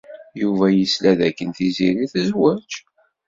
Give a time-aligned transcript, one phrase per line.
[0.41, 2.69] Yuba yesla dakken Tiziri tezweǧ.